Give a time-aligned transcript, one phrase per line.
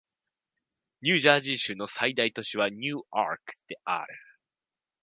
[1.03, 4.11] ニュージャージー州の最大都市はニューアークである